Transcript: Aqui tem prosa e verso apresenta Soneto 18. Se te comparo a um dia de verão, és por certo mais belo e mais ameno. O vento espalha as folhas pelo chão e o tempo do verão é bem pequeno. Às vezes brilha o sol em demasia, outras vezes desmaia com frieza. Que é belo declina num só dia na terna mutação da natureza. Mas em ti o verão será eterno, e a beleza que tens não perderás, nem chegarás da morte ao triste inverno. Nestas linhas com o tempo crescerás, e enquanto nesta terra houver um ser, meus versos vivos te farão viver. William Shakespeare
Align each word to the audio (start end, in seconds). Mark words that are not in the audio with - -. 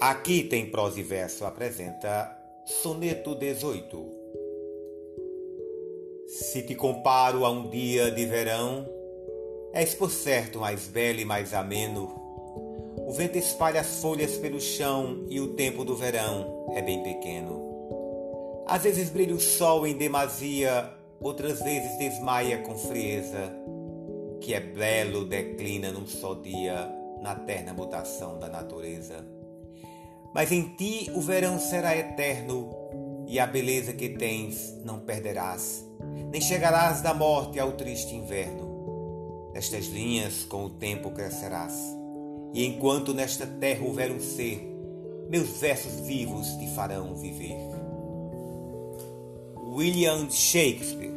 Aqui 0.00 0.42
tem 0.42 0.64
prosa 0.64 0.98
e 0.98 1.02
verso 1.02 1.44
apresenta 1.44 2.34
Soneto 2.64 3.34
18. 3.34 4.06
Se 6.26 6.62
te 6.62 6.74
comparo 6.74 7.44
a 7.44 7.50
um 7.50 7.68
dia 7.68 8.10
de 8.10 8.24
verão, 8.24 8.88
és 9.74 9.94
por 9.94 10.10
certo 10.10 10.60
mais 10.60 10.86
belo 10.86 11.20
e 11.20 11.26
mais 11.26 11.52
ameno. 11.52 12.18
O 13.06 13.12
vento 13.12 13.36
espalha 13.36 13.82
as 13.82 14.00
folhas 14.00 14.38
pelo 14.38 14.58
chão 14.58 15.26
e 15.28 15.38
o 15.38 15.48
tempo 15.48 15.84
do 15.84 15.94
verão 15.94 16.72
é 16.74 16.80
bem 16.80 17.02
pequeno. 17.02 18.64
Às 18.66 18.84
vezes 18.84 19.10
brilha 19.10 19.34
o 19.34 19.40
sol 19.40 19.86
em 19.86 19.98
demasia, 19.98 20.90
outras 21.20 21.60
vezes 21.60 21.98
desmaia 21.98 22.56
com 22.62 22.74
frieza. 22.74 23.52
Que 24.40 24.54
é 24.54 24.60
belo 24.60 25.26
declina 25.26 25.92
num 25.92 26.06
só 26.06 26.32
dia 26.32 26.90
na 27.20 27.34
terna 27.34 27.74
mutação 27.74 28.38
da 28.38 28.48
natureza. 28.48 29.39
Mas 30.34 30.52
em 30.52 30.62
ti 30.62 31.10
o 31.14 31.20
verão 31.20 31.58
será 31.58 31.96
eterno, 31.96 32.70
e 33.26 33.38
a 33.38 33.46
beleza 33.46 33.92
que 33.92 34.08
tens 34.08 34.76
não 34.84 35.00
perderás, 35.00 35.84
nem 36.32 36.40
chegarás 36.40 37.00
da 37.00 37.12
morte 37.14 37.58
ao 37.58 37.72
triste 37.72 38.14
inverno. 38.14 39.50
Nestas 39.52 39.86
linhas 39.86 40.44
com 40.44 40.64
o 40.64 40.70
tempo 40.70 41.10
crescerás, 41.10 41.74
e 42.52 42.64
enquanto 42.64 43.12
nesta 43.12 43.46
terra 43.46 43.84
houver 43.84 44.10
um 44.10 44.20
ser, 44.20 44.66
meus 45.28 45.48
versos 45.58 46.00
vivos 46.06 46.48
te 46.56 46.68
farão 46.74 47.14
viver. 47.16 47.58
William 49.72 50.28
Shakespeare 50.30 51.09